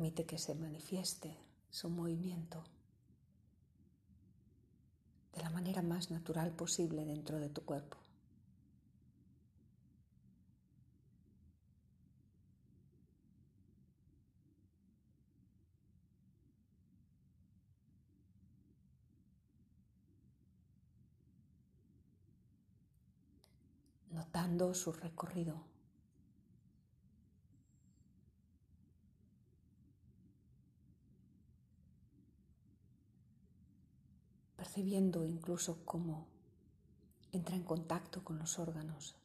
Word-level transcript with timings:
Permite 0.00 0.24
que 0.24 0.38
se 0.38 0.54
manifieste 0.54 1.36
su 1.68 1.90
movimiento 1.90 2.64
de 5.34 5.42
la 5.42 5.50
manera 5.50 5.82
más 5.82 6.10
natural 6.10 6.52
posible 6.52 7.04
dentro 7.04 7.38
de 7.38 7.50
tu 7.50 7.60
cuerpo. 7.66 7.98
notando 24.10 24.72
su 24.72 24.92
recorrido. 24.92 25.62
Percibiendo 34.60 35.24
incluso 35.24 35.86
cómo 35.86 36.28
entra 37.32 37.56
en 37.56 37.62
contacto 37.62 38.22
con 38.22 38.38
los 38.38 38.58
órganos. 38.58 39.16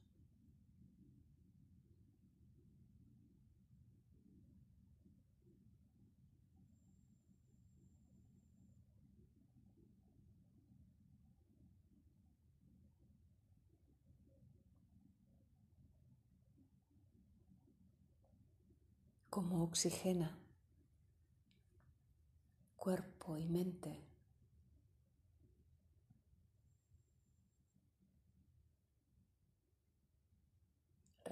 cómo 19.30 19.66
oxigena 19.66 20.40
cuerpo 22.78 23.38
y 23.38 23.50
mente. 23.50 24.15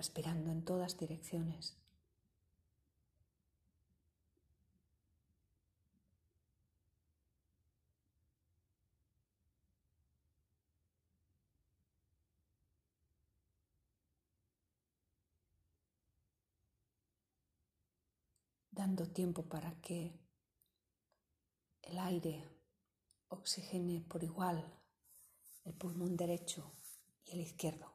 Respirando 0.03 0.51
en 0.51 0.65
todas 0.65 0.97
direcciones. 0.97 1.77
dando 18.71 19.07
tiempo 19.07 19.43
para 19.43 19.71
que 19.81 20.19
el 21.83 21.99
aire 21.99 22.49
oxigene 23.29 24.01
por 24.01 24.23
igual 24.23 24.59
el 25.63 25.73
pulmón 25.75 26.17
derecho 26.17 26.73
y 27.23 27.33
el 27.33 27.41
izquierdo. 27.41 27.92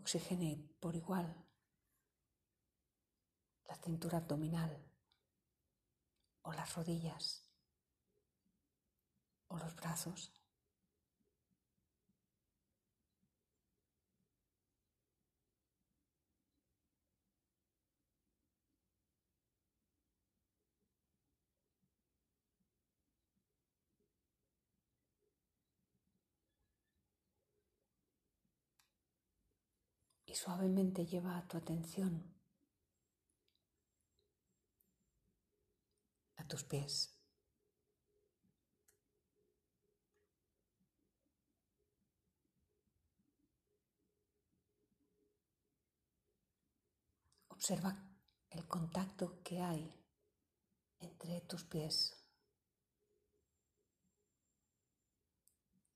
Oxigene 0.00 0.56
por 0.80 0.96
igual 0.96 1.26
la 3.68 3.76
cintura 3.76 4.18
abdominal 4.18 4.74
o 6.42 6.52
las 6.54 6.74
rodillas 6.74 7.44
o 9.48 9.58
los 9.58 9.76
brazos. 9.76 10.39
Y 30.30 30.34
suavemente 30.36 31.04
lleva 31.06 31.44
tu 31.48 31.56
atención 31.56 32.32
a 36.36 36.46
tus 36.46 36.62
pies. 36.62 37.16
Observa 47.48 48.08
el 48.50 48.68
contacto 48.68 49.42
que 49.42 49.60
hay 49.60 49.92
entre 51.00 51.40
tus 51.40 51.64
pies 51.64 52.24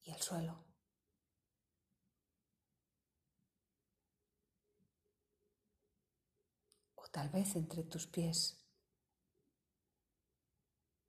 y 0.03 0.11
el 0.11 0.21
suelo. 0.21 0.64
Tal 7.15 7.29
vez 7.29 7.55
entre 7.55 7.85
tus 7.85 8.09
pies 8.09 8.61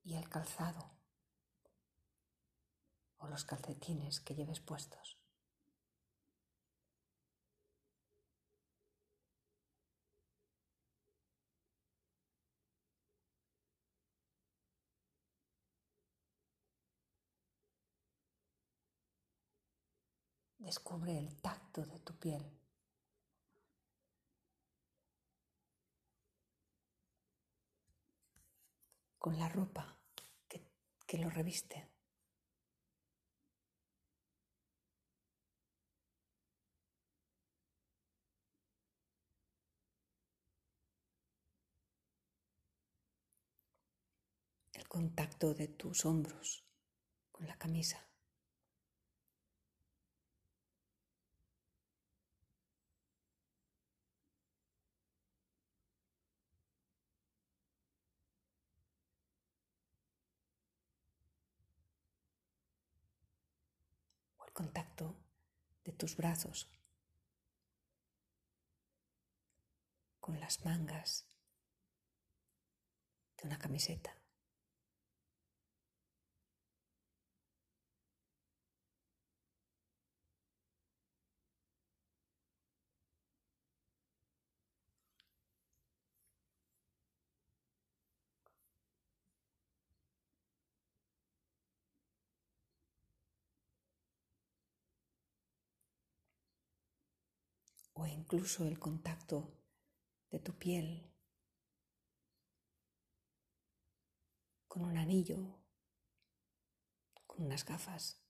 y 0.04 0.14
el 0.14 0.28
calzado 0.28 0.92
o 3.18 3.26
los 3.26 3.44
calcetines 3.44 4.20
que 4.20 4.36
lleves 4.36 4.60
puestos. 4.60 5.18
Descubre 20.58 21.18
el 21.18 21.34
tacto 21.40 21.84
de 21.84 21.98
tu 21.98 22.14
piel. 22.14 22.65
Con 29.26 29.40
la 29.40 29.48
ropa 29.48 29.98
que, 30.46 30.62
que 31.04 31.18
lo 31.18 31.28
reviste. 31.28 31.90
El 44.72 44.86
contacto 44.86 45.54
de 45.54 45.66
tus 45.66 46.04
hombros 46.04 46.64
con 47.32 47.48
la 47.48 47.58
camisa. 47.58 48.06
Contacto 64.56 65.14
de 65.84 65.92
tus 65.92 66.16
brazos 66.16 66.66
con 70.18 70.40
las 70.40 70.64
mangas 70.64 71.26
de 73.36 73.48
una 73.48 73.58
camiseta. 73.58 74.16
O 97.96 98.06
incluso 98.06 98.66
el 98.66 98.78
contacto 98.78 99.58
de 100.30 100.38
tu 100.38 100.52
piel 100.58 101.10
con 104.68 104.84
un 104.84 104.98
anillo, 104.98 105.58
con 107.26 107.46
unas 107.46 107.64
gafas, 107.64 108.22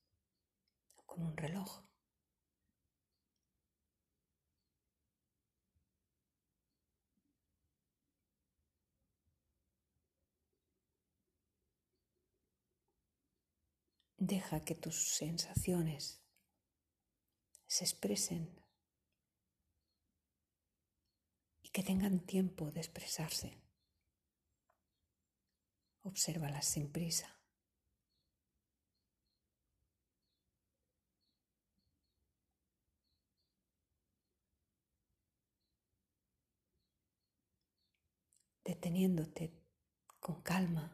con 1.05 1.21
un 1.21 1.35
reloj. 1.35 1.83
Deja 14.17 14.63
que 14.63 14.75
tus 14.75 15.09
sensaciones 15.09 16.23
se 17.67 17.83
expresen 17.83 18.57
y 21.61 21.65
que 21.77 21.83
tengan 21.83 22.19
tiempo 22.25 22.71
de 22.71 22.79
expresarse. 22.79 23.55
Obsérvalas 26.01 26.65
sin 26.65 26.91
prisa. 26.91 27.29
deteniéndote 38.63 39.53
con 40.19 40.41
calma 40.41 40.85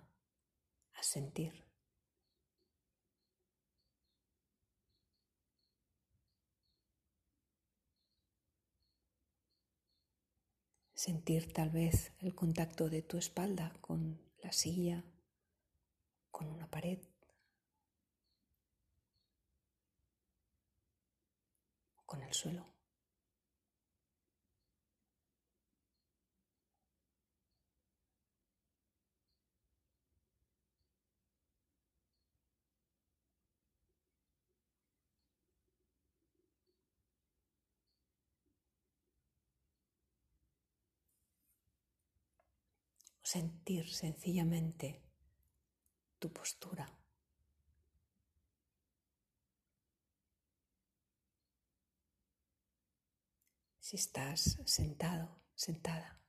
a 0.94 1.01
sentir. 1.01 1.73
Sentir 11.06 11.52
tal 11.52 11.70
vez 11.70 12.14
el 12.20 12.34
contacto 12.34 12.90
de 12.90 13.02
tu 13.02 13.18
espalda 13.18 13.74
con 13.82 14.22
la 14.42 14.54
silla, 14.54 15.04
con 16.32 16.48
una 16.48 16.66
pared. 16.72 17.00
con 22.06 22.22
el 22.24 22.34
suelo. 22.34 22.73
Sentir 43.33 43.91
sencillamente 43.91 45.01
tu 46.19 46.31
postura. 46.31 46.85
Si 53.80 53.95
estás 53.95 54.59
sentado, 54.65 55.41
sentada. 55.56 56.21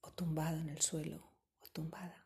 O 0.00 0.10
tumbado 0.12 0.56
en 0.58 0.70
el 0.70 0.80
suelo 0.80 1.20
o 1.60 1.66
tumbada. 1.68 2.25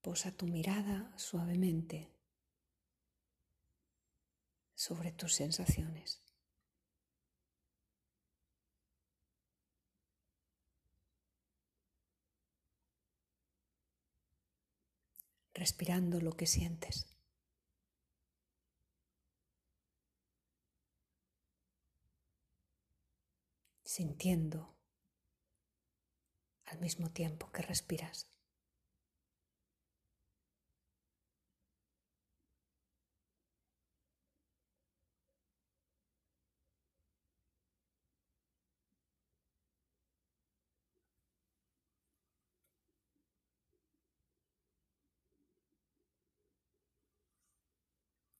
Posa 0.00 0.30
tu 0.30 0.46
mirada 0.46 1.12
suavemente 1.16 2.12
sobre 4.78 5.10
tus 5.10 5.34
sensaciones. 5.34 6.22
Respirando 15.52 16.20
lo 16.20 16.36
que 16.36 16.46
sientes. 16.46 17.12
Sintiendo 23.82 24.76
al 26.66 26.78
mismo 26.78 27.10
tiempo 27.10 27.50
que 27.50 27.62
respiras. 27.62 28.37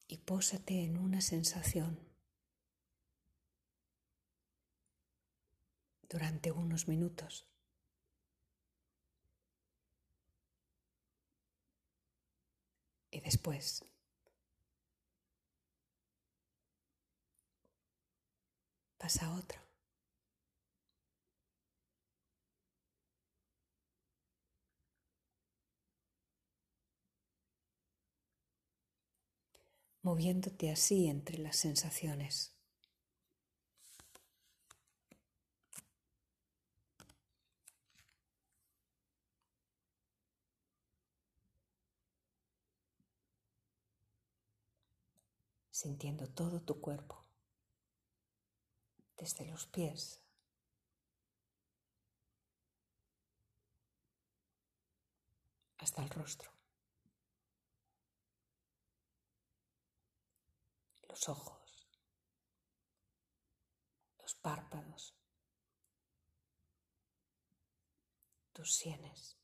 Y 0.08 0.16
pósate 0.16 0.82
en 0.82 0.96
una 0.96 1.20
sensación 1.20 2.00
durante 6.08 6.50
unos 6.50 6.88
minutos. 6.88 7.46
Y 13.10 13.20
después 13.20 13.84
pasa 18.96 19.26
a 19.26 19.34
otra. 19.34 19.67
Moviéndote 30.02 30.70
así 30.70 31.08
entre 31.08 31.38
las 31.38 31.56
sensaciones. 31.56 32.54
sintiendo 45.78 46.26
todo 46.26 46.60
tu 46.60 46.80
cuerpo, 46.80 47.24
desde 49.16 49.46
los 49.46 49.66
pies 49.66 50.20
hasta 55.78 56.02
el 56.02 56.10
rostro. 56.10 56.50
Los 61.08 61.28
ojos, 61.28 61.88
los 64.18 64.34
párpados, 64.34 65.14
tus 68.52 68.74
sienes. 68.74 69.37